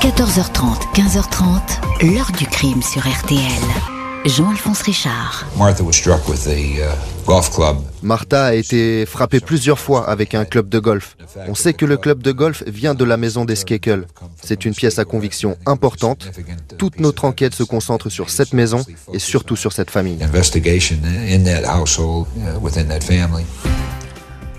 14h30, 0.00 0.94
15h30, 0.94 2.06
l'heure 2.14 2.30
du 2.38 2.46
crime 2.46 2.82
sur 2.82 3.00
RTL. 3.00 3.40
Jean-Alphonse 4.26 4.82
Richard. 4.82 5.44
Martha 5.56 5.82
was 5.82 5.94
struck 5.94 6.28
with 6.28 6.46
a 6.46 6.52
uh, 6.52 6.94
golf 7.26 7.50
club. 7.50 7.78
Martha 8.00 8.44
a 8.44 8.54
été 8.54 9.04
frappée 9.06 9.40
plusieurs 9.40 9.80
fois 9.80 10.08
avec 10.08 10.36
un 10.36 10.44
club 10.44 10.68
de 10.68 10.78
golf. 10.78 11.16
On 11.48 11.56
sait 11.56 11.72
que 11.72 11.84
le 11.84 11.96
club 11.96 12.22
de 12.22 12.30
golf 12.30 12.62
vient 12.68 12.94
de 12.94 13.04
la 13.04 13.16
maison 13.16 13.44
des 13.44 13.56
Skakel. 13.56 14.06
C'est 14.40 14.64
une 14.64 14.74
pièce 14.74 15.00
à 15.00 15.04
conviction 15.04 15.56
importante. 15.66 16.30
Toute 16.78 17.00
notre 17.00 17.24
enquête 17.24 17.54
se 17.54 17.64
concentre 17.64 18.08
sur 18.08 18.30
cette 18.30 18.52
maison 18.52 18.84
et 19.12 19.18
surtout 19.18 19.56
sur 19.56 19.72
cette 19.72 19.90
famille. 19.90 20.22
Investigation 20.22 20.98
in 21.28 21.42
that 21.42 21.66
household, 21.68 22.28
uh, 22.36 22.56
within 22.60 22.84
that 22.84 23.00
family. 23.00 23.44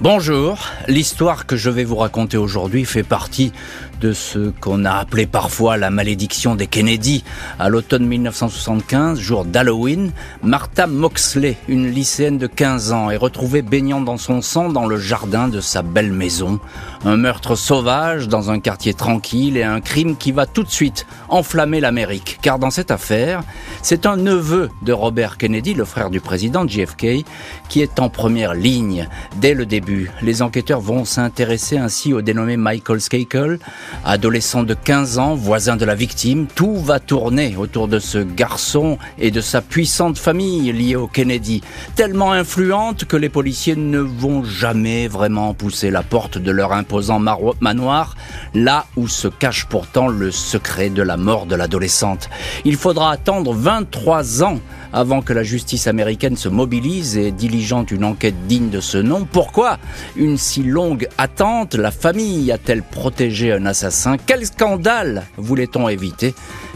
Bonjour, 0.01 0.69
l'histoire 0.87 1.45
que 1.45 1.57
je 1.57 1.69
vais 1.69 1.83
vous 1.83 1.97
raconter 1.97 2.37
aujourd'hui 2.37 2.85
fait 2.85 3.03
partie 3.03 3.51
de 3.99 4.13
ce 4.13 4.51
qu'on 4.61 4.85
a 4.85 4.91
appelé 4.93 5.25
parfois 5.25 5.77
la 5.77 5.89
malédiction 5.89 6.55
des 6.55 6.67
Kennedy. 6.67 7.23
À 7.59 7.69
l'automne 7.69 8.05
1975, 8.05 9.19
jour 9.19 9.45
d'Halloween, 9.45 10.11
Martha 10.43 10.87
Moxley, 10.87 11.57
une 11.67 11.89
lycéenne 11.89 12.37
de 12.37 12.47
15 12.47 12.91
ans, 12.91 13.09
est 13.09 13.17
retrouvée 13.17 13.61
baignant 13.61 14.01
dans 14.01 14.17
son 14.17 14.41
sang 14.41 14.69
dans 14.69 14.85
le 14.85 14.97
jardin 14.97 15.47
de 15.47 15.61
sa 15.61 15.81
belle 15.81 16.13
maison. 16.13 16.59
Un 17.05 17.17
meurtre 17.17 17.55
sauvage 17.55 18.27
dans 18.27 18.51
un 18.51 18.59
quartier 18.59 18.93
tranquille 18.93 19.57
et 19.57 19.63
un 19.63 19.81
crime 19.81 20.15
qui 20.15 20.31
va 20.31 20.45
tout 20.45 20.63
de 20.63 20.69
suite 20.69 21.05
enflammer 21.27 21.79
l'Amérique. 21.79 22.39
Car 22.41 22.59
dans 22.59 22.71
cette 22.71 22.91
affaire, 22.91 23.41
c'est 23.81 24.05
un 24.05 24.17
neveu 24.17 24.69
de 24.81 24.93
Robert 24.93 25.37
Kennedy, 25.37 25.73
le 25.73 25.85
frère 25.85 26.09
du 26.09 26.21
président 26.21 26.67
JFK, 26.67 27.25
qui 27.67 27.81
est 27.81 27.99
en 27.99 28.09
première 28.09 28.53
ligne 28.53 29.07
dès 29.37 29.53
le 29.53 29.65
début 29.65 30.11
les 30.21 30.41
enquêteurs 30.41 30.81
vont 30.81 31.05
s'intéresser 31.05 31.77
ainsi 31.77 32.13
au 32.13 32.21
dénommé 32.21 32.57
Michael 32.57 33.01
Skakel, 33.01 33.59
adolescent 34.05 34.63
de 34.63 34.73
15 34.73 35.19
ans, 35.19 35.35
voisin 35.35 35.75
de 35.75 35.85
la 35.85 35.95
victime. 35.95 36.47
Tout 36.53 36.77
va 36.77 36.99
tourner 36.99 37.55
autour 37.57 37.87
de 37.87 37.99
ce 37.99 38.19
garçon 38.19 38.97
et 39.17 39.31
de 39.31 39.41
sa 39.41 39.61
puissante 39.61 40.17
famille 40.17 40.71
liée 40.71 40.95
au 40.95 41.07
Kennedy, 41.07 41.61
tellement 41.95 42.31
influente 42.31 43.05
que 43.05 43.17
les 43.17 43.29
policiers 43.29 43.75
ne 43.75 43.99
vont 43.99 44.43
jamais 44.43 45.07
vraiment 45.07 45.53
pousser 45.53 45.91
la 45.91 46.03
porte 46.03 46.37
de 46.37 46.51
leur 46.51 46.73
imposant 46.73 47.19
manoir, 47.59 48.15
là 48.53 48.85
où 48.95 49.07
se 49.07 49.27
cache 49.27 49.65
pourtant 49.65 50.07
le 50.07 50.31
secret 50.31 50.89
de 50.89 51.01
la 51.01 51.17
mort 51.17 51.45
de 51.45 51.55
l'adolescente. 51.55 52.29
Il 52.65 52.77
faudra 52.77 53.11
attendre 53.11 53.53
23 53.53 54.43
ans 54.43 54.59
avant 54.93 55.21
que 55.21 55.33
la 55.33 55.43
justice 55.43 55.87
américaine 55.87 56.35
se 56.37 56.49
mobilise 56.49 57.17
et 57.17 57.31
diligente 57.31 57.91
une 57.91 58.03
enquête 58.03 58.47
digne 58.47 58.69
de 58.69 58.81
ce 58.81 58.97
nom. 58.97 59.27
Pourquoi 59.31 59.77
une 60.15 60.37
si 60.37 60.63
longue 60.63 61.07
attente? 61.17 61.75
La 61.75 61.91
famille 61.91 62.51
a-t-elle 62.51 62.83
protégé 62.83 63.51
un 63.51 63.65
assassin? 63.65 64.17
Quel 64.25 64.45
scandale 64.45 65.25
voulait-on 65.37 65.89
éviter? 65.89 66.33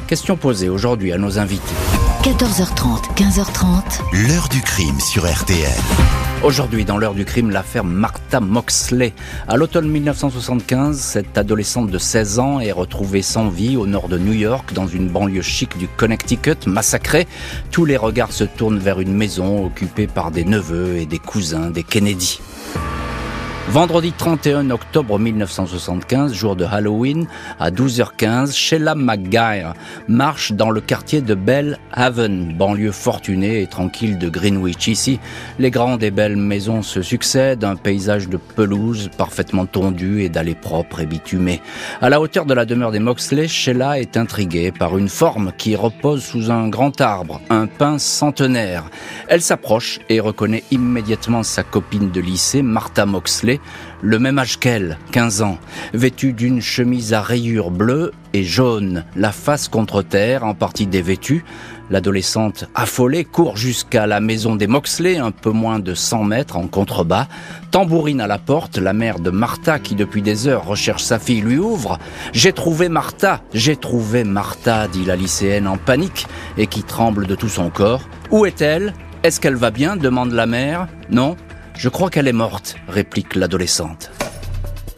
Question 0.07 0.37
posée 0.37 0.69
aujourd'hui 0.69 1.11
à 1.11 1.17
nos 1.17 1.39
invités. 1.39 1.75
14h30, 2.23 3.15
15h30. 3.15 4.27
L'heure 4.27 4.49
du 4.49 4.61
crime 4.61 4.99
sur 4.99 5.25
RTL. 5.29 6.32
Aujourd'hui, 6.43 6.83
dans 6.83 6.97
l'heure 6.97 7.13
du 7.13 7.23
crime, 7.23 7.51
l'affaire 7.51 7.85
Martha 7.85 8.41
Moxley. 8.41 9.13
À 9.47 9.55
l'automne 9.55 9.87
1975, 9.87 10.99
cette 10.99 11.37
adolescente 11.37 11.89
de 11.89 11.97
16 11.97 12.39
ans 12.39 12.59
est 12.59 12.73
retrouvée 12.73 13.21
sans 13.21 13.47
vie 13.47 13.77
au 13.77 13.87
nord 13.87 14.09
de 14.09 14.17
New 14.17 14.33
York, 14.33 14.73
dans 14.73 14.85
une 14.85 15.07
banlieue 15.07 15.41
chic 15.41 15.77
du 15.77 15.87
Connecticut, 15.87 16.67
massacrée. 16.67 17.27
Tous 17.71 17.85
les 17.85 17.95
regards 17.95 18.33
se 18.33 18.43
tournent 18.43 18.79
vers 18.79 18.99
une 18.99 19.13
maison 19.13 19.65
occupée 19.65 20.05
par 20.05 20.31
des 20.31 20.43
neveux 20.43 20.97
et 20.97 21.05
des 21.05 21.17
cousins 21.17 21.69
des 21.69 21.83
Kennedy. 21.83 22.41
Vendredi 23.69 24.11
31 24.11 24.69
octobre 24.71 25.17
1975, 25.17 26.33
jour 26.33 26.57
de 26.57 26.65
Halloween, 26.65 27.27
à 27.59 27.71
12h15, 27.71 28.53
Sheila 28.53 28.93
McGuire 28.93 29.73
marche 30.07 30.51
dans 30.51 30.69
le 30.69 30.81
quartier 30.81 31.21
de 31.21 31.33
Bell 31.33 31.79
Haven, 31.93 32.53
banlieue 32.55 32.91
fortunée 32.91 33.61
et 33.61 33.67
tranquille 33.67 34.19
de 34.19 34.27
Greenwich. 34.29 34.89
Ici, 34.89 35.19
les 35.59 35.71
grandes 35.71 36.03
et 36.03 36.11
belles 36.11 36.35
maisons 36.35 36.83
se 36.83 37.01
succèdent, 37.01 37.63
un 37.63 37.77
paysage 37.77 38.27
de 38.27 38.37
pelouse 38.37 39.09
parfaitement 39.17 39.65
tondu 39.65 40.21
et 40.21 40.29
d'allées 40.29 40.55
propres 40.55 40.99
et 40.99 41.05
bitumées. 41.05 41.61
À 42.01 42.09
la 42.09 42.19
hauteur 42.19 42.45
de 42.45 42.53
la 42.53 42.65
demeure 42.65 42.91
des 42.91 42.99
Moxley, 42.99 43.47
Sheila 43.47 43.97
est 43.97 44.17
intriguée 44.17 44.71
par 44.71 44.97
une 44.97 45.09
forme 45.09 45.51
qui 45.57 45.75
repose 45.77 46.21
sous 46.21 46.51
un 46.51 46.67
grand 46.67 46.99
arbre, 46.99 47.39
un 47.49 47.67
pin 47.67 47.97
centenaire. 47.97 48.83
Elle 49.29 49.41
s'approche 49.41 49.99
et 50.09 50.19
reconnaît 50.19 50.65
immédiatement 50.69 51.43
sa 51.43 51.63
copine 51.63 52.11
de 52.11 52.19
lycée, 52.19 52.61
Martha 52.61 53.05
Moxley, 53.05 53.52
le 54.01 54.19
même 54.19 54.39
âge 54.39 54.59
qu'elle, 54.59 54.97
15 55.11 55.41
ans, 55.41 55.57
vêtue 55.93 56.33
d'une 56.33 56.61
chemise 56.61 57.13
à 57.13 57.21
rayures 57.21 57.71
bleues 57.71 58.11
et 58.33 58.43
jaunes, 58.43 59.05
la 59.15 59.31
face 59.31 59.67
contre 59.67 60.01
terre, 60.01 60.43
en 60.43 60.55
partie 60.55 60.87
dévêtue. 60.87 61.43
L'adolescente, 61.89 62.65
affolée, 62.73 63.25
court 63.25 63.57
jusqu'à 63.57 64.07
la 64.07 64.19
maison 64.19 64.55
des 64.55 64.67
Moxley, 64.67 65.17
un 65.17 65.31
peu 65.31 65.51
moins 65.51 65.79
de 65.79 65.93
100 65.93 66.23
mètres 66.23 66.57
en 66.57 66.67
contrebas. 66.67 67.27
Tambourine 67.71 68.21
à 68.21 68.27
la 68.27 68.39
porte, 68.39 68.77
la 68.77 68.93
mère 68.93 69.19
de 69.19 69.29
Martha, 69.29 69.79
qui 69.79 69.93
depuis 69.93 70.21
des 70.21 70.47
heures 70.47 70.65
recherche 70.65 71.03
sa 71.03 71.19
fille, 71.19 71.41
lui 71.41 71.57
ouvre. 71.57 71.99
J'ai 72.31 72.53
trouvé 72.53 72.89
Martha, 72.89 73.41
j'ai 73.53 73.75
trouvé 73.75 74.23
Martha, 74.23 74.87
dit 74.87 75.05
la 75.05 75.15
lycéenne 75.15 75.67
en 75.67 75.77
panique 75.77 76.25
et 76.57 76.67
qui 76.67 76.83
tremble 76.83 77.27
de 77.27 77.35
tout 77.35 77.49
son 77.49 77.69
corps. 77.69 78.01
Où 78.31 78.45
est-elle? 78.45 78.93
Est-ce 79.23 79.39
qu'elle 79.39 79.55
va 79.55 79.71
bien? 79.71 79.95
demande 79.95 80.31
la 80.31 80.45
mère. 80.45 80.87
Non, 81.09 81.37
je 81.75 81.89
crois 81.89 82.09
qu'elle 82.09 82.27
est 82.27 82.33
morte, 82.33 82.75
réplique 82.87 83.35
l'adolescente. 83.35 84.11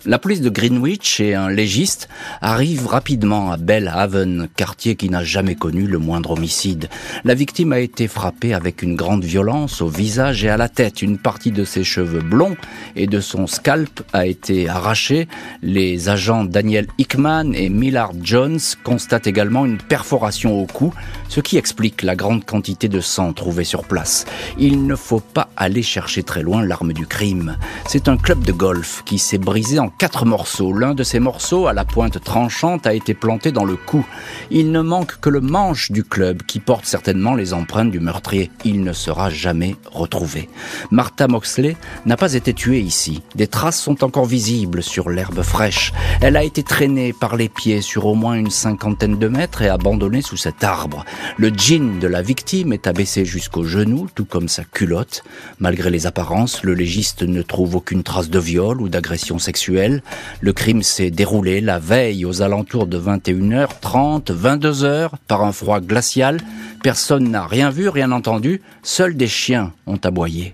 La 0.08 0.20
police 0.20 0.42
de 0.42 0.52
Greenwich 0.52 1.20
et 1.20 1.34
un 1.34 1.50
légiste 1.50 2.10
arrivent 2.40 2.86
rapidement 2.86 3.52
à 3.52 3.58
Bellhaven, 3.58 4.48
quartier 4.56 4.96
qui 4.96 5.10
n'a 5.10 5.24
jamais 5.24 5.56
connu 5.56 5.88
le 5.88 5.98
moindre 5.98 6.32
homicide. 6.32 6.90
La 7.24 7.34
victime 7.34 7.74
a 7.74 7.80
été 7.80 8.08
frappée 8.08 8.54
avec 8.54 8.84
une 8.84 8.96
grande 8.96 9.24
violence 9.24 9.82
au 9.82 9.88
visage 9.88 10.46
et 10.46 10.50
à 10.50 10.58
la 10.58 10.70
tête. 10.70 11.02
Une 11.02 11.18
partie 11.18 11.52
de 11.52 11.64
ses 11.64 11.84
cheveux 11.84 12.22
blonds 12.22 12.56
et 12.96 13.08
de 13.08 13.20
son 13.20 13.48
scalp 13.48 14.04
a 14.14 14.28
été 14.28 14.70
arrachée. 14.70 15.28
Les 15.64 16.08
agents 16.08 16.44
Daniel 16.44 16.86
Hickman 17.00 17.54
et 17.56 17.70
Millard 17.70 18.14
Jones 18.22 18.60
constatent 18.84 19.26
également 19.26 19.66
une 19.66 19.80
perforation 19.80 20.62
au 20.62 20.68
cou, 20.68 20.94
ce 21.28 21.40
qui 21.40 21.58
explique 21.58 22.04
la 22.04 22.16
grande 22.16 22.46
quantité 22.46 22.88
de 22.88 23.00
sang 23.00 23.34
trouvée 23.34 23.64
sur 23.64 23.84
place. 23.84 24.26
Il 24.58 24.86
ne 24.86 24.96
faut 24.96 25.20
pas 25.20 25.50
aller 25.58 25.84
chercher 25.84 26.24
très 26.24 26.44
loin 26.44 26.64
l'arme 26.64 26.94
du 26.94 27.06
crime. 27.08 27.58
C'est 27.88 28.08
un 28.08 28.18
club 28.18 28.44
de 28.44 28.52
golf 28.52 29.04
qui 29.06 29.20
s'est 29.20 29.38
brisé 29.38 29.80
en 29.80 29.90
quatre 29.90 30.26
morceaux. 30.26 30.74
L'un 30.74 30.94
de 30.94 31.04
ces 31.04 31.20
morceaux, 31.20 31.68
à 31.68 31.74
la 31.74 31.86
pointe 31.86 32.24
tranchante, 32.24 32.88
a 32.88 32.94
été 32.94 33.14
planté 33.14 33.52
dans 33.52 33.66
le 33.66 33.76
cou. 33.76 34.06
Il 34.52 34.72
ne 34.72 34.82
manque 34.82 35.20
que 35.20 35.30
le 35.30 35.42
manche 35.42 35.92
du 35.92 36.04
club 36.04 36.44
qui 36.44 36.60
porte 36.60 36.86
certainement 36.86 37.36
les 37.36 37.54
empreintes 37.54 37.92
du 37.92 38.00
meurtrier. 38.00 38.52
Il 38.64 38.84
ne 38.84 38.94
sera 38.94 39.30
jamais 39.30 39.76
retrouvé. 39.92 40.50
Martha 40.92 41.28
Moxley 41.28 41.76
n'a 42.06 42.18
pas 42.18 42.34
été 42.34 42.54
tuée 42.54 42.80
ici. 42.80 43.22
Des 43.36 43.48
traces 43.48 43.82
sont 43.82 44.04
encore 44.04 44.26
visibles 44.26 44.84
sur 44.84 45.10
l'herbe 45.10 45.42
fraîche. 45.42 45.94
Elle 46.22 46.38
a 46.38 46.44
été 46.44 46.64
traînée 46.64 47.14
par 47.14 47.36
les 47.36 47.50
pieds 47.50 47.82
sur 47.82 48.06
au 48.06 48.16
moins 48.16 48.36
une 48.36 48.52
cinquantaine 48.52 49.18
de 49.18 49.28
mètres 49.28 49.62
et 49.62 49.70
abandonnée 49.70 50.22
sous 50.22 50.38
cet 50.38 50.64
arbre. 50.64 51.06
Le 51.38 51.50
jean 51.50 52.00
de 52.00 52.08
la 52.08 52.22
victime 52.22 52.74
est 52.74 52.88
abaissé 52.88 53.26
jusqu'au 53.26 53.64
genou, 53.64 54.08
tout 54.14 54.26
comme 54.26 54.48
sa 54.48 54.64
culotte. 54.64 55.24
Malgré 55.60 55.90
les 55.90 56.08
apparences, 56.08 56.64
le 56.64 56.74
légiste 56.74 57.24
ne 57.24 57.42
trouve 57.42 57.76
aucune 57.76 58.04
trace 58.04 58.30
de 58.30 58.40
viol 58.40 58.82
ou 58.82 58.90
d'agression 58.90 59.40
sexuelle 59.40 60.02
le 60.42 60.54
crime 60.54 60.84
s'est 60.84 61.12
déroulé 61.12 61.62
la 61.62 61.80
veille 61.80 62.26
aux 62.26 62.42
alentours 62.42 62.88
de 62.88 63.00
21h30, 63.00 64.32
22h, 64.32 65.10
par 65.28 65.44
un 65.44 65.52
froid 65.52 65.80
glacial. 65.80 66.40
Personne 66.84 67.30
n'a 67.30 67.48
rien 67.48 67.70
vu, 67.70 67.90
rien 67.90 68.12
entendu. 68.12 68.62
Seuls 68.84 69.16
des 69.16 69.28
chiens 69.28 69.74
ont 69.88 70.00
aboyé. 70.04 70.54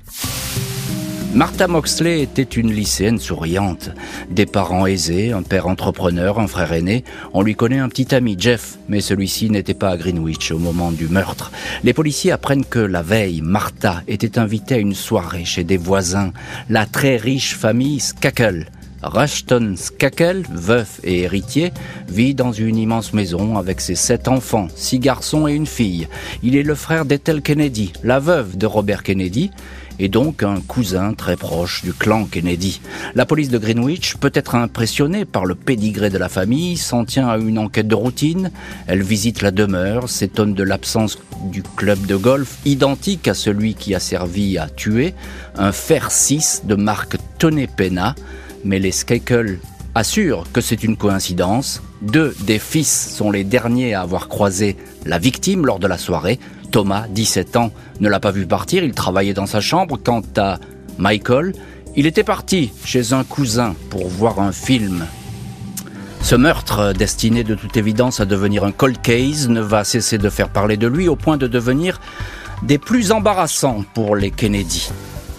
Martha 1.33 1.69
Moxley 1.69 2.21
était 2.21 2.43
une 2.43 2.73
lycéenne 2.73 3.17
souriante. 3.17 3.91
Des 4.29 4.45
parents 4.45 4.85
aisés, 4.85 5.31
un 5.31 5.43
père 5.43 5.67
entrepreneur, 5.67 6.39
un 6.39 6.47
frère 6.47 6.73
aîné. 6.73 7.05
On 7.31 7.41
lui 7.41 7.55
connaît 7.55 7.79
un 7.79 7.87
petit 7.87 8.13
ami, 8.13 8.35
Jeff, 8.37 8.77
mais 8.89 8.99
celui-ci 8.99 9.49
n'était 9.49 9.73
pas 9.73 9.91
à 9.91 9.97
Greenwich 9.97 10.51
au 10.51 10.59
moment 10.59 10.91
du 10.91 11.07
meurtre. 11.07 11.51
Les 11.85 11.93
policiers 11.93 12.33
apprennent 12.33 12.65
que 12.65 12.79
la 12.79 13.01
veille, 13.01 13.39
Martha 13.41 14.03
était 14.09 14.39
invitée 14.39 14.75
à 14.75 14.79
une 14.79 14.93
soirée 14.93 15.45
chez 15.45 15.63
des 15.63 15.77
voisins, 15.77 16.33
la 16.69 16.85
très 16.85 17.15
riche 17.15 17.55
famille 17.55 18.01
Skakel. 18.01 18.67
Rushton 19.01 19.75
Skakel, 19.77 20.43
veuf 20.51 20.99
et 21.03 21.21
héritier, 21.21 21.71
vit 22.07 22.35
dans 22.35 22.51
une 22.51 22.77
immense 22.77 23.13
maison 23.13 23.57
avec 23.57 23.81
ses 23.81 23.95
sept 23.95 24.27
enfants, 24.27 24.67
six 24.75 24.99
garçons 24.99 25.47
et 25.47 25.53
une 25.53 25.65
fille. 25.65 26.07
Il 26.43 26.55
est 26.55 26.63
le 26.63 26.75
frère 26.75 27.05
d'Ethel 27.05 27.41
Kennedy, 27.41 27.93
la 28.03 28.19
veuve 28.19 28.57
de 28.57 28.67
Robert 28.67 29.01
Kennedy, 29.01 29.49
et 30.01 30.09
donc 30.09 30.41
un 30.41 30.59
cousin 30.59 31.13
très 31.13 31.37
proche 31.37 31.83
du 31.83 31.93
clan 31.93 32.25
Kennedy. 32.25 32.81
La 33.13 33.27
police 33.27 33.49
de 33.49 33.59
Greenwich, 33.59 34.17
peut 34.17 34.31
être 34.33 34.55
impressionnée 34.55 35.25
par 35.25 35.45
le 35.45 35.53
pédigré 35.53 36.09
de 36.09 36.17
la 36.17 36.27
famille, 36.27 36.75
s'en 36.75 37.05
tient 37.05 37.29
à 37.29 37.37
une 37.37 37.59
enquête 37.59 37.87
de 37.87 37.93
routine. 37.93 38.51
Elle 38.87 39.03
visite 39.03 39.43
la 39.43 39.51
demeure, 39.51 40.09
s'étonne 40.09 40.55
de 40.55 40.63
l'absence 40.63 41.19
du 41.51 41.61
club 41.61 42.03
de 42.07 42.15
golf, 42.15 42.57
identique 42.65 43.27
à 43.27 43.35
celui 43.35 43.75
qui 43.75 43.93
a 43.93 43.99
servi 43.99 44.57
à 44.57 44.67
tuer, 44.67 45.13
un 45.55 45.71
fer 45.71 46.09
6 46.09 46.63
de 46.65 46.73
marque 46.73 47.17
Tony 47.37 47.67
Pena, 47.67 48.15
mais 48.65 48.79
les 48.79 48.91
Skakel 48.91 49.59
assurent 49.93 50.45
que 50.51 50.61
c'est 50.61 50.83
une 50.83 50.97
coïncidence. 50.97 51.83
Deux 52.01 52.35
des 52.41 52.57
fils 52.57 53.13
sont 53.15 53.29
les 53.29 53.43
derniers 53.43 53.93
à 53.93 54.01
avoir 54.01 54.29
croisé 54.29 54.77
la 55.05 55.19
victime 55.19 55.67
lors 55.67 55.77
de 55.77 55.87
la 55.87 55.99
soirée. 55.99 56.39
Thomas, 56.71 57.05
17 57.09 57.57
ans, 57.57 57.71
ne 57.99 58.09
l'a 58.09 58.19
pas 58.19 58.31
vu 58.31 58.45
partir, 58.47 58.83
il 58.83 58.93
travaillait 58.93 59.33
dans 59.33 59.45
sa 59.45 59.59
chambre. 59.59 59.99
Quant 60.01 60.23
à 60.37 60.57
Michael, 60.97 61.53
il 61.95 62.05
était 62.05 62.23
parti 62.23 62.71
chez 62.85 63.13
un 63.13 63.23
cousin 63.23 63.75
pour 63.89 64.07
voir 64.07 64.39
un 64.39 64.51
film. 64.51 65.05
Ce 66.21 66.35
meurtre, 66.35 66.93
destiné 66.93 67.43
de 67.43 67.55
toute 67.55 67.75
évidence 67.77 68.19
à 68.19 68.25
devenir 68.25 68.63
un 68.63 68.71
cold 68.71 69.01
case, 69.01 69.49
ne 69.49 69.59
va 69.59 69.83
cesser 69.83 70.17
de 70.17 70.29
faire 70.29 70.49
parler 70.49 70.77
de 70.77 70.87
lui 70.87 71.07
au 71.09 71.15
point 71.15 71.37
de 71.37 71.47
devenir 71.47 71.99
des 72.63 72.77
plus 72.77 73.11
embarrassants 73.11 73.83
pour 73.93 74.15
les 74.15 74.31
Kennedy. 74.31 74.91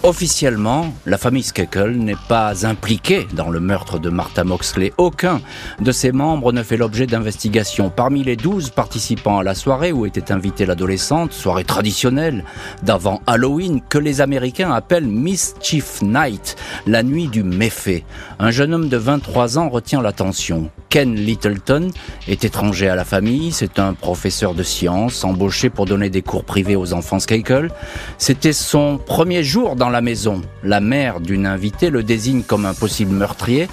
Officiellement, 0.05 0.93
la 1.05 1.17
famille 1.17 1.43
Skekel 1.43 1.97
n'est 1.97 2.17
pas 2.27 2.65
impliquée 2.65 3.25
dans 3.31 3.49
le 3.49 3.61
meurtre 3.61 3.99
de 3.99 4.09
Martha 4.09 4.43
Moxley. 4.43 4.91
Aucun 4.97 5.39
de 5.79 5.93
ses 5.93 6.11
membres 6.11 6.51
ne 6.51 6.61
fait 6.61 6.75
l'objet 6.75 7.07
d'investigation. 7.07 7.89
Parmi 7.89 8.21
les 8.21 8.35
douze 8.35 8.69
participants 8.69 9.39
à 9.39 9.43
la 9.43 9.55
soirée 9.55 9.93
où 9.93 10.05
était 10.05 10.33
invitée 10.33 10.65
l'adolescente, 10.65 11.31
soirée 11.31 11.63
traditionnelle 11.63 12.43
d'avant 12.81 13.21
Halloween, 13.27 13.79
que 13.89 13.97
les 13.97 14.19
Américains 14.19 14.73
appellent 14.73 15.07
Mischief 15.07 16.01
Night, 16.01 16.57
la 16.85 17.01
nuit 17.01 17.29
du 17.29 17.43
méfait, 17.43 18.03
un 18.39 18.51
jeune 18.51 18.73
homme 18.73 18.89
de 18.89 18.97
23 18.97 19.57
ans 19.57 19.69
retient 19.69 20.01
l'attention. 20.01 20.69
Ken 20.93 21.15
Littleton 21.15 21.89
est 22.27 22.45
étranger 22.45 22.87
à 22.87 22.95
la 22.95 23.03
famille, 23.03 23.51
c'est 23.51 23.79
un 23.79 23.95
professeur 23.95 24.53
de 24.53 24.61
sciences 24.61 25.23
embauché 25.23 25.71
pour 25.71 25.87
donner 25.87 26.11
des 26.11 26.21
cours 26.21 26.43
privés 26.43 26.75
aux 26.75 26.93
enfants 26.93 27.17
Skakel. 27.17 27.71
C'était 28.19 28.53
son 28.53 28.99
premier 29.03 29.43
jour 29.43 29.75
dans 29.75 29.89
la 29.89 30.01
maison. 30.01 30.43
La 30.63 30.81
mère 30.81 31.19
d'une 31.19 31.47
invitée 31.47 31.89
le 31.89 32.03
désigne 32.03 32.43
comme 32.43 32.67
un 32.67 32.75
possible 32.75 33.15
meurtrier 33.15 33.69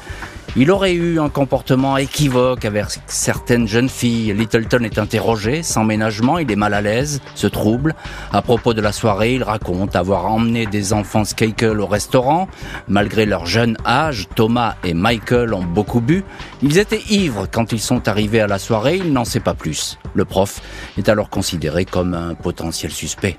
il 0.57 0.71
aurait 0.71 0.95
eu 0.95 1.21
un 1.21 1.29
comportement 1.29 1.97
équivoque 1.97 2.65
avec 2.65 2.87
certaines 3.07 3.69
jeunes 3.69 3.89
filles. 3.89 4.33
Littleton 4.33 4.83
est 4.83 4.99
interrogé, 4.99 5.63
sans 5.63 5.85
ménagement, 5.85 6.39
il 6.39 6.51
est 6.51 6.57
mal 6.57 6.75
à 6.75 6.81
l'aise, 6.81 7.21
se 7.35 7.47
trouble. 7.47 7.95
À 8.33 8.43
propos 8.43 8.75
de 8.75 8.81
la 8.81 8.93
soirée, 8.93 9.35
il 9.35 9.43
raconte 9.43 9.95
avoir 9.97 10.27
emmené 10.27 10.67
des 10.67 10.93
enfants 10.93 11.25
Skakel 11.25 11.81
au 11.81 11.87
restaurant. 11.87 12.49
Malgré 12.89 13.27
leur 13.27 13.47
jeune 13.47 13.77
âge, 13.87 14.29
Thomas 14.35 14.75
et 14.85 14.95
Michael 14.95 15.55
ont 15.55 15.65
beaucoup 15.65 16.01
bu. 16.01 16.25
Ils 16.63 16.79
étaient 16.79 17.03
ivres 17.11 17.47
quand 17.51 17.73
ils 17.73 17.81
sont 17.81 18.09
arrivés 18.09 18.41
à 18.41 18.47
la 18.47 18.59
soirée, 18.59 18.97
il 18.97 19.13
n'en 19.13 19.25
sait 19.25 19.41
pas 19.41 19.55
plus. 19.55 19.99
Le 20.15 20.25
prof 20.25 20.61
est 20.99 21.09
alors 21.09 21.31
considéré 21.31 21.85
comme 21.85 22.15
un 22.15 22.35
potentiel 22.35 22.91
suspect. 22.91 23.37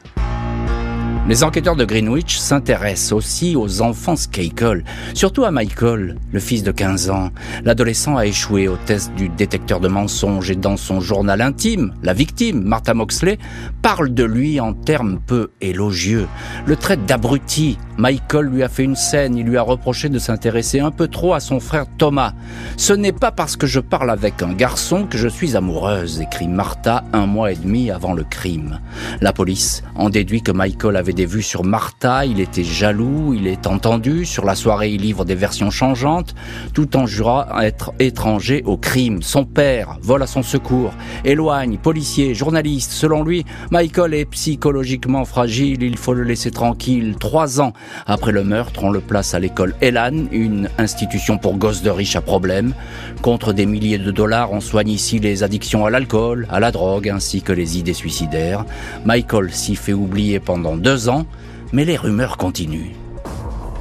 Les 1.28 1.44
enquêteurs 1.44 1.76
de 1.76 1.86
Greenwich 1.86 2.40
s'intéressent 2.40 3.12
aussi 3.12 3.56
aux 3.56 3.84
enfants 3.84 4.16
Skakel, 4.16 4.84
surtout 5.14 5.44
à 5.44 5.52
Michael, 5.52 6.18
le 6.32 6.40
fils 6.40 6.64
de 6.64 6.72
15 6.72 7.12
ans. 7.12 7.30
L'adolescent 7.64 8.18
a 8.18 8.26
échoué 8.26 8.68
au 8.68 8.76
test 8.76 9.14
du 9.14 9.30
détecteur 9.30 9.80
de 9.80 9.88
mensonges 9.88 10.50
et 10.50 10.56
dans 10.56 10.78
son 10.78 11.00
journal 11.00 11.42
intime, 11.42 11.94
la 12.02 12.14
victime, 12.14 12.64
Martha 12.64 12.96
Moxley, 12.96 13.38
parle 13.84 14.16
de 14.16 14.24
lui 14.24 14.60
en 14.60 14.74
termes 14.74 15.20
peu 15.20 15.52
élogieux. 15.62 16.28
Le 16.66 16.76
traite 16.76 17.06
d'abruti. 17.06 17.78
Michael 18.02 18.48
lui 18.48 18.64
a 18.64 18.68
fait 18.68 18.84
une 18.84 18.96
scène, 18.96 19.38
il 19.38 19.46
lui 19.46 19.58
a 19.58 19.62
reproché 19.62 20.10
de 20.10 20.18
s'intéresser 20.18 20.80
un 20.80 20.90
peu 20.90 21.08
trop 21.08 21.36
à 21.36 21.40
son 21.40 21.60
frère 21.60 21.86
Thomas. 22.00 22.34
Ce 22.76 22.94
n'est 22.94 23.12
pas 23.12 23.30
parce 23.30 23.56
que 23.56 23.68
je 23.68 23.80
parle 23.80 24.10
avec 24.10 24.42
un 24.42 24.54
garçon 24.54 25.06
que 25.06 25.20
je 25.20 25.28
suis 25.28 25.56
amoureuse, 25.56 26.20
écrit 26.20 26.48
Martha 26.48 27.04
un 27.14 27.28
mois 27.28 27.52
et 27.52 27.56
demi 27.56 27.92
avant 27.92 28.14
le 28.14 28.24
crime. 28.24 28.80
La 29.22 29.34
police 29.34 29.84
en 29.94 30.10
déduit 30.10 30.42
que 30.42 30.52
Michael 30.52 30.96
avait 30.96 31.14
des 31.14 31.28
vues 31.28 31.44
sur 31.44 31.64
Martha, 31.64 32.26
il 32.26 32.40
était 32.40 32.64
jaloux, 32.64 33.36
il 33.36 33.46
est 33.46 33.68
entendu, 33.68 34.26
sur 34.26 34.46
la 34.46 34.56
soirée 34.56 34.90
il 34.90 35.02
livre 35.02 35.24
des 35.24 35.36
versions 35.36 35.70
changeantes, 35.70 36.34
tout 36.74 36.98
en 36.98 37.06
jurant 37.06 37.46
être 37.60 37.94
étranger 38.00 38.64
au 38.66 38.78
crime. 38.78 39.22
Son 39.22 39.46
père 39.46 40.00
vole 40.02 40.24
à 40.24 40.28
son 40.28 40.42
secours, 40.42 40.96
éloigne, 41.24 41.78
policier, 41.78 42.34
journaliste. 42.34 42.94
Selon 42.94 43.24
lui, 43.24 43.46
Michael 43.70 44.16
est 44.16 44.26
psychologiquement 44.26 45.24
fragile, 45.24 45.84
il 45.84 45.98
faut 45.98 46.16
le 46.16 46.24
laisser 46.24 46.50
tranquille. 46.50 47.16
Trois 47.20 47.62
ans 47.62 47.74
après 48.06 48.32
le 48.32 48.44
meurtre, 48.44 48.84
on 48.84 48.92
le 48.92 49.00
place 49.00 49.34
à 49.34 49.40
l'école 49.40 49.76
Elan, 49.82 50.26
une 50.32 50.70
institution 50.78 51.38
pour 51.38 51.58
gosses 51.58 51.82
de 51.82 51.90
riches 51.90 52.16
à 52.16 52.22
problème. 52.22 52.74
Contre 53.22 53.54
des 53.54 53.66
milliers 53.66 53.98
de 53.98 54.12
dollars, 54.12 54.52
on 54.52 54.62
soigne 54.62 54.90
ici 54.90 55.20
les 55.20 55.44
addictions 55.44 55.86
à 55.86 55.90
l'alcool, 55.90 56.48
à 56.50 56.60
la 56.60 56.72
drogue, 56.72 57.10
ainsi 57.10 57.42
que 57.42 57.54
les 57.54 57.78
idées 57.78 57.94
suicidaires. 57.94 58.66
Michael 59.06 59.52
s'y 59.52 59.76
fait 59.76 59.94
oublier 59.94 60.40
pendant 60.40 60.78
deux 60.78 61.10
ans, 61.10 61.26
mais 61.74 61.86
les 61.86 61.98
rumeurs 61.98 62.38
continuent. 62.38 62.92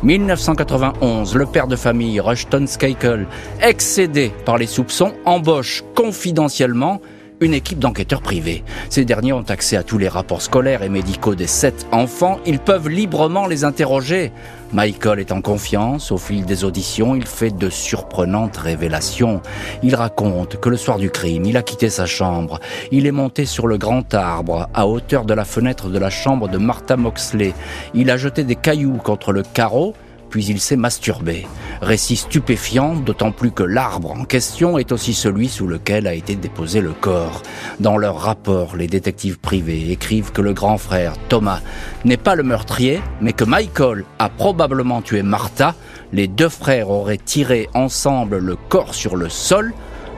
1991, 0.03 1.35
le 1.35 1.45
père 1.45 1.67
de 1.67 1.77
famille 1.77 2.21
Rushton 2.21 2.65
Skakel, 2.67 3.27
excédé 3.61 4.33
par 4.47 4.57
les 4.57 4.67
soupçons, 4.67 5.12
embauche 5.27 5.85
confidentiellement 5.95 7.03
une 7.41 7.55
équipe 7.55 7.79
d'enquêteurs 7.79 8.21
privés. 8.21 8.63
Ces 8.91 9.05
derniers 9.05 9.33
ont 9.33 9.45
accès 9.49 9.77
à 9.77 9.83
tous 9.83 9.97
les 9.97 10.09
rapports 10.09 10.43
scolaires 10.43 10.83
et 10.83 10.91
médicaux 10.91 11.35
des 11.35 11.47
sept 11.47 11.87
enfants. 11.91 12.39
Ils 12.45 12.59
peuvent 12.59 12.89
librement 12.89 13.47
les 13.47 13.65
interroger. 13.65 14.31
Michael 14.73 15.21
est 15.21 15.33
en 15.33 15.41
confiance. 15.41 16.13
Au 16.13 16.19
fil 16.19 16.45
des 16.45 16.65
auditions, 16.65 17.15
il 17.15 17.27
fait 17.27 17.51
de 17.51 17.71
surprenantes 17.71 18.59
révélations. 18.59 19.41
Il 19.83 19.95
raconte 19.95 20.61
que 20.61 20.69
le 20.69 20.77
soir 20.77 20.99
du 20.99 21.11
crime, 21.11 21.47
il 21.47 21.57
a 21.57 21.63
quitté 21.63 21.89
sa 21.89 22.07
chambre. 22.07 22.61
Il 22.93 23.07
est 23.07 23.13
monté 23.13 23.47
sur 23.47 23.67
le 23.67 23.79
grand 23.79 24.13
arbre, 24.15 24.69
à 24.75 24.87
hauteur 24.87 25.25
de 25.25 25.35
la 25.35 25.45
fenêtre 25.45 25.89
de 25.89 25.99
la 25.99 26.11
chambre 26.11 26.47
de 26.47 26.59
Martha 26.59 26.97
Moxley. 26.97 27.55
Il 27.95 28.11
a 28.11 28.19
jeté 28.19 28.45
des 28.45 28.57
cailloux 28.57 28.99
contre 28.99 29.33
le 29.33 29.43
carreau 29.43 29.95
puis 30.31 30.44
il 30.47 30.61
s'est 30.61 30.77
masturbé. 30.77 31.47
Récit 31.82 32.17
stupéfiant, 32.17 32.94
d'autant 32.94 33.32
plus 33.32 33.50
que 33.50 33.62
l'arbre 33.62 34.12
en 34.12 34.25
question 34.25 34.79
est 34.79 34.93
aussi 34.93 35.12
celui 35.12 35.49
sous 35.49 35.67
lequel 35.67 36.06
a 36.06 36.15
été 36.15 36.37
déposé 36.37 36.81
le 36.81 36.93
corps. 36.93 37.43
Dans 37.81 37.99
leur 37.99 38.19
rapport, 38.19 38.77
les 38.77 38.87
détectives 38.87 39.38
privés 39.38 39.91
écrivent 39.91 40.32
que 40.32 40.41
le 40.41 40.53
grand 40.53 40.79
frère, 40.79 41.15
Thomas, 41.29 41.61
n'est 42.05 42.17
pas 42.17 42.35
le 42.35 42.43
meurtrier, 42.43 43.00
mais 43.21 43.32
que 43.32 43.44
Michael 43.44 44.05
a 44.19 44.29
probablement 44.29 45.03
tué 45.03 45.23
Martha. 45.23 45.75
Les 46.12 46.29
deux 46.29 46.49
frères 46.49 46.91
auraient 46.91 47.19
tiré 47.19 47.69
ensemble 47.75 48.38
le 48.38 48.56
corps 48.56 48.94
sur 48.94 49.17
le 49.17 49.29
sol. 49.29 49.75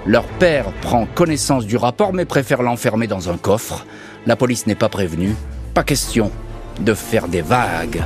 Leur 0.07 0.25
père 0.25 0.73
prend 0.83 1.07
connaissance 1.07 1.67
du 1.67 1.77
rapport 1.77 2.13
mais 2.13 2.25
préfère 2.25 2.63
l'enfermer 2.63 3.07
dans 3.07 3.31
un 3.31 3.37
coffre. 3.37 3.87
La 4.27 4.37
police 4.37 4.67
n'est 4.67 4.75
pas 4.75 4.89
prévenue. 4.89 5.35
Pas 5.75 5.85
question 5.85 6.31
de 6.81 6.95
faire 6.95 7.29
des 7.29 7.43
vagues. 7.43 8.03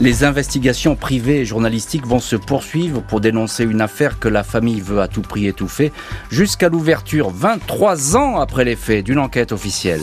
Les 0.00 0.24
investigations 0.24 0.96
privées 0.96 1.40
et 1.40 1.44
journalistiques 1.44 2.06
vont 2.06 2.18
se 2.18 2.34
poursuivre 2.34 3.00
pour 3.00 3.20
dénoncer 3.20 3.62
une 3.64 3.80
affaire 3.80 4.18
que 4.18 4.28
la 4.28 4.42
famille 4.42 4.80
veut 4.80 5.00
à 5.00 5.06
tout 5.06 5.22
prix 5.22 5.46
étouffer 5.46 5.92
jusqu'à 6.30 6.68
l'ouverture 6.68 7.30
23 7.30 8.16
ans 8.16 8.40
après 8.40 8.64
les 8.64 8.74
faits 8.74 9.04
d'une 9.04 9.20
enquête 9.20 9.52
officielle. 9.52 10.02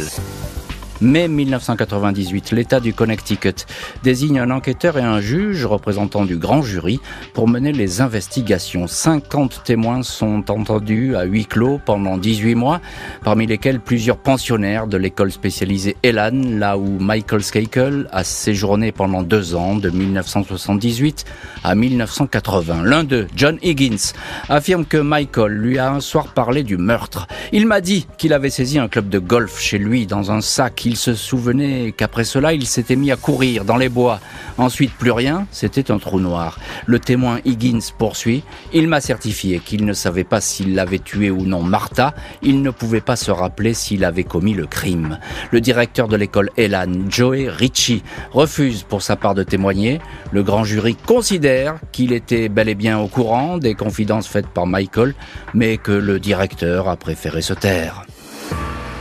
Mai 1.02 1.28
1998, 1.28 2.52
l'État 2.52 2.80
du 2.80 2.94
Connecticut 2.94 3.66
désigne 4.04 4.40
un 4.40 4.52
enquêteur 4.52 5.00
et 5.00 5.02
un 5.02 5.20
juge 5.20 5.66
représentant 5.66 6.26
du 6.26 6.38
grand 6.38 6.62
jury 6.62 7.00
pour 7.34 7.48
mener 7.48 7.72
les 7.72 8.02
investigations. 8.02 8.86
50 8.86 9.64
témoins 9.64 10.04
sont 10.04 10.52
entendus 10.52 11.16
à 11.16 11.24
huis 11.24 11.48
clos 11.48 11.80
pendant 11.84 12.18
18 12.18 12.54
mois, 12.54 12.82
parmi 13.24 13.48
lesquels 13.48 13.80
plusieurs 13.80 14.18
pensionnaires 14.18 14.86
de 14.86 14.98
l'école 14.98 15.32
spécialisée 15.32 15.98
Elan, 16.04 16.40
là 16.60 16.78
où 16.78 17.00
Michael 17.00 17.42
Skakel 17.42 18.08
a 18.12 18.24
séjourné 18.24 18.92
pendant 18.92 19.24
deux 19.24 19.56
ans, 19.56 19.78
de 19.78 19.90
1978 19.90 21.26
à 21.64 21.74
1980. 21.74 22.84
L'un 22.84 23.04
d'eux, 23.04 23.26
John 23.36 23.58
Higgins, 23.64 24.14
affirme 24.50 24.86
que 24.86 24.98
Michael 24.98 25.54
lui 25.54 25.80
a 25.80 25.92
un 25.92 26.00
soir 26.00 26.28
parlé 26.28 26.62
du 26.62 26.78
meurtre. 26.78 27.28
Il 27.52 27.66
m'a 27.66 27.82
dit 27.82 28.06
qu'il 28.20 28.34
avait 28.34 28.52
saisi 28.52 28.78
un 28.78 28.88
club 28.88 29.10
de 29.10 29.18
golf 29.18 29.60
chez 29.60 29.80
lui 29.80 30.06
dans 30.06 30.32
un 30.32 30.42
sac 30.42 30.91
il 30.92 30.98
se 30.98 31.16
souvenait 31.16 31.94
qu'après 31.96 32.26
cela, 32.26 32.52
il 32.52 32.68
s'était 32.68 32.98
mis 32.98 33.12
à 33.12 33.16
courir 33.16 33.64
dans 33.64 33.78
les 33.78 33.88
bois. 33.88 34.20
Ensuite, 34.58 34.92
plus 34.92 35.12
rien, 35.12 35.48
c'était 35.50 35.90
un 35.90 36.00
trou 36.00 36.20
noir. 36.20 36.60
Le 36.86 37.00
témoin 37.00 37.40
Higgins 37.46 37.94
poursuit. 37.98 38.44
Il 38.74 38.90
m'a 38.90 39.00
certifié 39.00 39.60
qu'il 39.60 39.86
ne 39.86 39.94
savait 39.94 40.26
pas 40.26 40.42
s'il 40.42 40.76
l'avait 40.76 41.00
tué 41.00 41.32
ou 41.32 41.46
non 41.46 41.64
Martha. 41.64 42.14
Il 42.42 42.62
ne 42.62 42.72
pouvait 42.72 43.00
pas 43.00 43.16
se 43.16 43.32
rappeler 43.32 43.74
s'il 43.74 44.04
avait 44.04 44.26
commis 44.26 44.54
le 44.54 44.66
crime. 44.66 45.18
Le 45.52 45.62
directeur 45.62 46.10
de 46.10 46.18
l'école 46.18 46.50
Elan, 46.58 47.08
Joey 47.08 47.48
Ritchie, 47.48 48.04
refuse 48.34 48.84
pour 48.84 49.02
sa 49.02 49.16
part 49.16 49.34
de 49.34 49.44
témoigner. 49.44 50.02
Le 50.34 50.44
grand 50.44 50.66
jury 50.66 50.96
considère 50.96 51.76
qu'il 51.94 52.12
était 52.12 52.50
bel 52.50 52.68
et 52.68 52.76
bien 52.76 53.00
au 53.00 53.08
courant 53.08 53.58
des 53.58 53.76
confidences 53.76 54.28
faites 54.28 54.48
par 54.48 54.68
Michael, 54.68 55.16
mais 55.54 55.78
que 55.78 55.94
le 55.94 56.20
directeur 56.20 56.90
a 56.90 56.98
préféré 56.98 57.42
se 57.42 57.54
taire. 57.54 58.04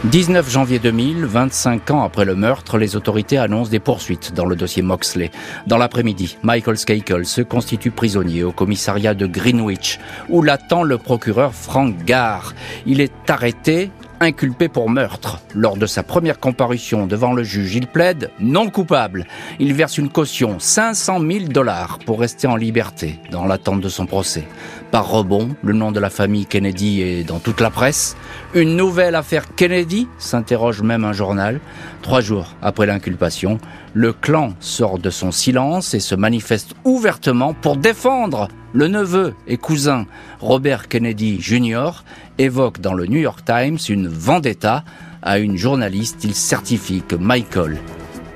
19 0.04 0.48
janvier 0.48 0.78
2000, 0.78 1.26
25 1.26 1.90
ans 1.90 2.02
après 2.02 2.24
le 2.24 2.34
meurtre, 2.34 2.78
les 2.78 2.96
autorités 2.96 3.36
annoncent 3.36 3.70
des 3.70 3.80
poursuites 3.80 4.32
dans 4.32 4.46
le 4.46 4.56
dossier 4.56 4.80
Moxley. 4.80 5.30
Dans 5.66 5.76
l'après-midi, 5.76 6.38
Michael 6.42 6.78
Skakel 6.78 7.26
se 7.26 7.42
constitue 7.42 7.90
prisonnier 7.90 8.42
au 8.42 8.50
commissariat 8.50 9.12
de 9.12 9.26
Greenwich, 9.26 10.00
où 10.30 10.40
l'attend 10.40 10.84
le 10.84 10.96
procureur 10.96 11.52
Frank 11.54 11.94
Garr. 12.06 12.54
Il 12.86 13.02
est 13.02 13.28
arrêté 13.28 13.90
inculpé 14.20 14.68
pour 14.68 14.90
meurtre. 14.90 15.40
Lors 15.54 15.76
de 15.76 15.86
sa 15.86 16.02
première 16.02 16.38
comparution 16.38 17.06
devant 17.06 17.32
le 17.32 17.42
juge, 17.42 17.74
il 17.74 17.86
plaide 17.86 18.30
non 18.38 18.68
coupable. 18.68 19.26
Il 19.58 19.72
verse 19.74 19.98
une 19.98 20.10
caution 20.10 20.58
500 20.58 21.20
000 21.20 21.44
dollars 21.48 21.98
pour 22.04 22.20
rester 22.20 22.46
en 22.46 22.56
liberté 22.56 23.18
dans 23.30 23.46
l'attente 23.46 23.80
de 23.80 23.88
son 23.88 24.06
procès. 24.06 24.44
Par 24.90 25.08
rebond, 25.08 25.48
le 25.62 25.72
nom 25.72 25.90
de 25.90 26.00
la 26.00 26.10
famille 26.10 26.46
Kennedy 26.46 27.00
est 27.00 27.24
dans 27.24 27.38
toute 27.38 27.60
la 27.60 27.70
presse. 27.70 28.16
Une 28.54 28.76
nouvelle 28.76 29.14
affaire 29.14 29.54
Kennedy 29.54 30.06
s'interroge 30.18 30.82
même 30.82 31.04
un 31.04 31.12
journal. 31.12 31.60
Trois 32.02 32.20
jours 32.20 32.54
après 32.60 32.86
l'inculpation, 32.86 33.58
le 33.94 34.12
clan 34.12 34.52
sort 34.60 34.98
de 34.98 35.10
son 35.10 35.32
silence 35.32 35.94
et 35.94 36.00
se 36.00 36.14
manifeste 36.14 36.74
ouvertement 36.84 37.54
pour 37.54 37.76
défendre 37.76 38.48
le 38.72 38.88
neveu 38.88 39.34
et 39.46 39.56
cousin 39.56 40.06
Robert 40.40 40.88
Kennedy 40.88 41.40
Jr. 41.40 42.04
évoque 42.38 42.80
dans 42.80 42.94
le 42.94 43.06
New 43.06 43.18
York 43.18 43.44
Times 43.44 43.78
une 43.88 44.08
vendetta 44.08 44.84
à 45.22 45.38
une 45.38 45.56
journaliste. 45.56 46.24
Il 46.24 46.34
certifie 46.34 47.02
que 47.06 47.16
Michael 47.16 47.78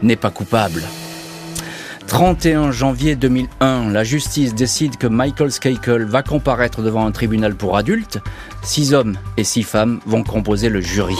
n'est 0.03 0.17
pas 0.17 0.31
coupable. 0.31 0.83
31 2.07 2.71
janvier 2.71 3.17
2001, 3.17 3.91
la 3.91 4.05
justice 4.05 4.55
décide 4.55 4.99
que 4.99 5.07
Michael 5.07 5.51
Skakel 5.51 6.05
va 6.05 6.23
comparaître 6.23 6.83
devant 6.83 7.07
un 7.07 7.13
tribunal 7.13 7.55
pour 7.55 7.77
adultes. 7.77 8.19
Six 8.63 8.93
hommes 8.93 9.17
et 9.37 9.45
six 9.45 9.63
femmes 9.63 10.01
vont 10.07 10.23
composer 10.23 10.69
le 10.69 10.81
jury. 10.81 11.17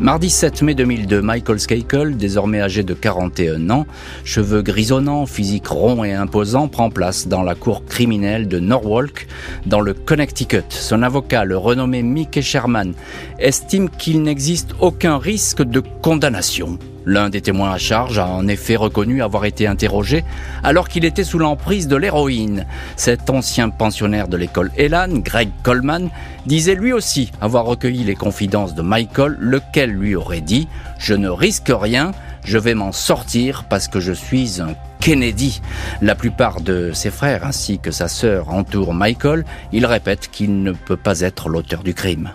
Mardi 0.00 0.30
7 0.30 0.62
mai 0.62 0.74
2002, 0.74 1.20
Michael 1.20 1.60
Skakel, 1.60 2.16
désormais 2.16 2.62
âgé 2.62 2.82
de 2.82 2.94
41 2.94 3.68
ans, 3.68 3.86
cheveux 4.24 4.62
grisonnants, 4.62 5.26
physique 5.26 5.68
rond 5.68 6.04
et 6.04 6.14
imposant, 6.14 6.68
prend 6.68 6.88
place 6.88 7.28
dans 7.28 7.42
la 7.42 7.54
cour 7.54 7.84
criminelle 7.84 8.48
de 8.48 8.58
Norwalk, 8.58 9.28
dans 9.66 9.82
le 9.82 9.92
Connecticut. 9.92 10.64
Son 10.70 11.02
avocat, 11.02 11.44
le 11.44 11.58
renommé 11.58 12.02
Mickey 12.02 12.40
Sherman, 12.40 12.94
estime 13.38 13.90
qu'il 13.90 14.22
n'existe 14.22 14.74
aucun 14.80 15.18
risque 15.18 15.62
de 15.62 15.82
condamnation. 16.00 16.78
L'un 17.06 17.30
des 17.30 17.40
témoins 17.40 17.72
à 17.72 17.78
charge 17.78 18.18
a 18.18 18.26
en 18.26 18.46
effet 18.46 18.76
reconnu 18.76 19.22
avoir 19.22 19.44
été 19.44 19.66
interrogé 19.66 20.24
alors 20.62 20.88
qu'il 20.88 21.04
était 21.04 21.24
sous 21.24 21.38
l'emprise 21.38 21.88
de 21.88 21.96
l'héroïne. 21.96 22.66
Cet 22.96 23.30
ancien 23.30 23.70
pensionnaire 23.70 24.28
de 24.28 24.36
l'école 24.36 24.70
Elan, 24.76 25.08
Greg 25.18 25.50
Coleman, 25.62 26.10
disait 26.46 26.74
lui 26.74 26.92
aussi 26.92 27.32
avoir 27.40 27.64
recueilli 27.64 28.04
les 28.04 28.14
confidences 28.14 28.74
de 28.74 28.82
Michael, 28.82 29.36
lequel 29.38 29.90
lui 29.90 30.14
aurait 30.14 30.40
dit⁇ 30.40 30.68
Je 30.98 31.14
ne 31.14 31.28
risque 31.28 31.72
rien, 31.72 32.12
je 32.44 32.58
vais 32.58 32.74
m'en 32.74 32.92
sortir 32.92 33.64
parce 33.68 33.88
que 33.88 34.00
je 34.00 34.12
suis 34.12 34.60
un 34.60 34.74
Kennedy. 35.00 35.62
La 36.02 36.14
plupart 36.14 36.60
de 36.60 36.92
ses 36.92 37.10
frères 37.10 37.46
ainsi 37.46 37.78
que 37.78 37.90
sa 37.90 38.06
sœur 38.06 38.50
entourent 38.50 38.94
Michael. 38.94 39.44
Il 39.72 39.86
répète 39.86 40.28
qu'il 40.30 40.62
ne 40.62 40.72
peut 40.72 40.96
pas 40.96 41.20
être 41.20 41.48
l'auteur 41.48 41.82
du 41.82 41.94
crime. 41.94 42.30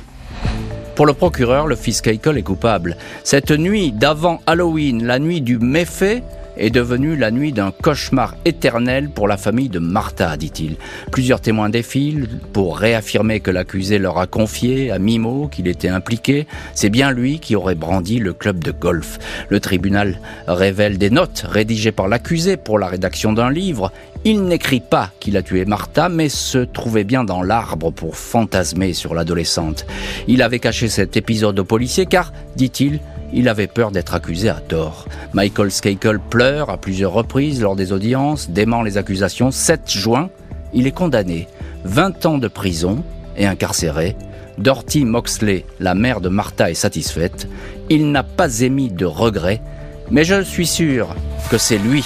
Pour 0.96 1.06
le 1.06 1.14
procureur, 1.14 1.68
le 1.68 1.76
fils 1.76 2.00
Keiko 2.02 2.32
est 2.32 2.42
coupable. 2.42 2.96
Cette 3.24 3.52
nuit 3.52 3.92
d'avant 3.92 4.40
Halloween, 4.48 5.06
la 5.06 5.20
nuit 5.20 5.42
du 5.42 5.58
méfait, 5.60 6.24
est 6.58 6.70
devenue 6.70 7.16
la 7.16 7.32
nuit 7.32 7.52
d'un 7.52 7.72
cauchemar 7.72 8.36
éternel 8.46 9.10
pour 9.10 9.28
la 9.28 9.38
famille 9.38 9.70
de 9.70 9.80
Martha, 9.80 10.38
dit-il. 10.38 10.76
Plusieurs 11.12 11.42
témoins 11.42 11.70
défilent 11.70 12.28
pour 12.54 12.78
réaffirmer 12.78 13.40
que 13.40 13.52
l'accusé 13.52 14.00
leur 14.00 14.18
a 14.18 14.28
confié 14.28 14.92
à 14.92 15.00
Mimo 15.00 15.48
qu'il 15.48 15.68
était 15.68 15.90
impliqué. 15.90 16.48
C'est 16.74 16.90
bien 16.90 17.12
lui 17.12 17.40
qui 17.40 17.56
aurait 17.56 17.76
brandi 17.76 18.20
le 18.20 18.34
club 18.34 18.64
de 18.64 18.72
golf. 18.72 19.20
Le 19.50 19.60
tribunal 19.60 20.20
révèle 20.48 20.98
des 20.98 21.10
notes 21.10 21.46
rédigées 21.48 21.92
par 21.92 22.08
l'accusé 22.08 22.58
pour 22.58 22.80
la 22.80 22.88
rédaction 22.88 23.34
d'un 23.34 23.50
livre. 23.50 23.92
Il 24.24 24.44
n'écrit 24.46 24.80
pas 24.80 25.12
qu'il 25.20 25.38
a 25.38 25.44
tué 25.44 25.66
Martha, 25.66 26.10
mais 26.10 26.30
se 26.30 26.58
trouvait 26.58 27.04
bien 27.04 27.24
dans 27.24 27.44
l'arbre 27.44 27.92
pour 27.92 28.16
fantasmer 28.16 28.94
sur 28.94 29.14
l'adolescente. 29.14 29.86
Il 30.28 30.42
avait 30.42 30.60
caché 30.60 30.88
cet 30.88 31.16
épisode 31.16 31.60
au 31.60 31.64
policier 31.64 32.08
car, 32.08 32.34
dit-il, 32.56 33.00
il 33.36 33.50
avait 33.50 33.68
peur 33.68 33.92
d'être 33.92 34.16
accusé 34.16 34.50
à 34.50 34.56
tort. 34.56 35.06
Michael 35.34 35.70
Skakel 35.70 36.20
pleure 36.20 36.70
à 36.70 36.78
plusieurs 36.78 37.12
reprises 37.12 37.62
lors 37.62 37.76
des 37.76 37.92
audiences, 37.92 38.50
dément 38.50 38.82
les 38.82 38.98
accusations. 38.98 39.52
7 39.52 39.92
juin, 39.92 40.30
il 40.74 40.88
est 40.88 40.92
condamné. 40.92 41.50
20 41.84 42.26
ans 42.26 42.38
de 42.38 42.48
prison 42.48 43.04
et 43.38 43.46
incarcéré. 43.46 44.16
Dorothy 44.58 45.04
Moxley, 45.04 45.66
la 45.82 45.96
mère 45.96 46.22
de 46.22 46.30
Martha, 46.30 46.72
est 46.72 46.76
satisfaite. 46.76 47.50
Il 47.90 48.10
n'a 48.12 48.24
pas 48.24 48.62
émis 48.62 48.90
de 48.90 49.06
regrets, 49.06 49.62
mais 50.10 50.24
je 50.24 50.42
suis 50.42 50.66
sûr 50.66 51.14
que 51.52 51.58
c'est 51.58 51.78
lui. 51.78 52.06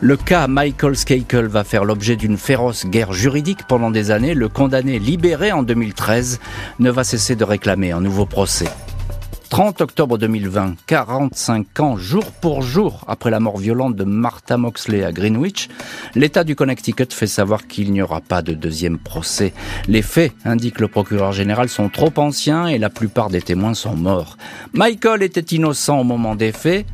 Le 0.00 0.16
cas 0.16 0.46
Michael 0.46 0.96
Skakel 0.96 1.46
va 1.46 1.64
faire 1.64 1.84
l'objet 1.84 2.14
d'une 2.14 2.36
féroce 2.36 2.86
guerre 2.86 3.12
juridique 3.12 3.66
pendant 3.66 3.90
des 3.90 4.12
années. 4.12 4.34
Le 4.34 4.48
condamné 4.48 5.00
libéré 5.00 5.50
en 5.50 5.64
2013 5.64 6.38
ne 6.78 6.90
va 6.90 7.02
cesser 7.02 7.34
de 7.34 7.44
réclamer 7.44 7.90
un 7.90 8.00
nouveau 8.00 8.26
procès. 8.26 8.68
30 9.48 9.80
octobre 9.80 10.18
2020, 10.18 10.74
45 10.86 11.80
ans 11.80 11.96
jour 11.96 12.32
pour 12.32 12.62
jour 12.62 13.04
après 13.06 13.30
la 13.30 13.40
mort 13.40 13.58
violente 13.58 13.94
de 13.94 14.04
Martha 14.04 14.56
Moxley 14.56 15.04
à 15.04 15.12
Greenwich, 15.12 15.68
l'État 16.14 16.44
du 16.44 16.56
Connecticut 16.56 17.06
fait 17.10 17.26
savoir 17.26 17.66
qu'il 17.66 17.92
n'y 17.92 18.02
aura 18.02 18.20
pas 18.20 18.42
de 18.42 18.54
deuxième 18.54 18.98
procès. 18.98 19.52
Les 19.88 20.02
faits, 20.02 20.32
indique 20.44 20.80
le 20.80 20.88
procureur 20.88 21.32
général, 21.32 21.68
sont 21.68 21.88
trop 21.88 22.12
anciens 22.16 22.66
et 22.66 22.78
la 22.78 22.90
plupart 22.90 23.30
des 23.30 23.42
témoins 23.42 23.74
sont 23.74 23.96
morts. 23.96 24.36
Michael 24.72 25.22
était 25.22 25.54
innocent 25.54 26.00
au 26.00 26.04
moment 26.04 26.34
des 26.34 26.52
faits, 26.52 26.84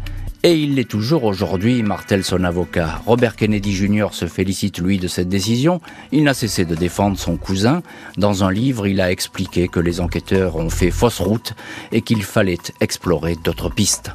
et 0.45 0.55
il 0.55 0.75
l'est 0.75 0.89
toujours 0.89 1.25
aujourd'hui, 1.25 1.83
martèle 1.83 2.25
son 2.25 2.43
avocat. 2.43 3.01
Robert 3.07 3.37
Kennedy 3.37 3.73
Jr. 3.73 4.09
se 4.11 4.27
félicite, 4.27 4.79
lui, 4.79 4.99
de 4.99 5.07
cette 5.07 5.29
décision. 5.29 5.81
Il 6.11 6.25
n'a 6.25 6.35
cessé 6.35 6.65
de 6.65 6.75
défendre 6.75 7.19
son 7.19 7.37
cousin. 7.37 7.83
Dans 8.17 8.43
un 8.43 8.51
livre, 8.51 8.87
il 8.87 9.01
a 9.01 9.13
expliqué 9.13 9.69
que 9.69 9.79
les 9.79 10.01
enquêteurs 10.01 10.57
ont 10.57 10.71
fait 10.71 10.91
fausse 10.91 11.21
route 11.21 11.55
et 11.93 12.03
qu'il 12.03 12.25
fallait 12.25 12.59
explorer 12.81 13.37
d'autres 13.37 13.71
pistes. 13.71 14.11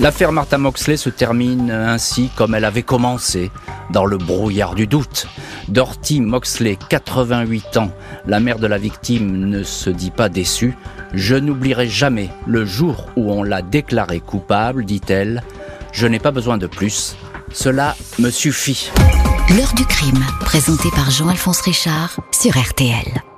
L'affaire 0.00 0.32
Martha 0.32 0.58
Moxley 0.58 0.96
se 0.96 1.10
termine 1.10 1.70
ainsi 1.70 2.30
comme 2.36 2.54
elle 2.54 2.64
avait 2.64 2.82
commencé, 2.82 3.50
dans 3.90 4.04
le 4.04 4.18
brouillard 4.18 4.74
du 4.74 4.86
doute. 4.86 5.26
Dorothy 5.68 6.20
Moxley, 6.20 6.78
88 6.88 7.76
ans, 7.76 7.90
la 8.26 8.40
mère 8.40 8.58
de 8.58 8.66
la 8.66 8.78
victime, 8.78 9.46
ne 9.46 9.62
se 9.62 9.90
dit 9.90 10.10
pas 10.10 10.28
déçue. 10.28 10.76
Je 11.12 11.34
n'oublierai 11.36 11.88
jamais 11.88 12.30
le 12.46 12.64
jour 12.64 13.08
où 13.16 13.32
on 13.32 13.42
l'a 13.42 13.62
déclaré 13.62 14.20
coupable, 14.20 14.84
dit-elle. 14.84 15.42
Je 15.92 16.06
n'ai 16.06 16.18
pas 16.18 16.30
besoin 16.30 16.58
de 16.58 16.66
plus. 16.66 17.16
Cela 17.52 17.96
me 18.18 18.30
suffit. 18.30 18.90
L'heure 19.56 19.74
du 19.74 19.84
crime, 19.84 20.24
présenté 20.40 20.88
par 20.94 21.10
Jean-Alphonse 21.10 21.60
Richard 21.60 22.18
sur 22.32 22.56
RTL. 22.56 23.31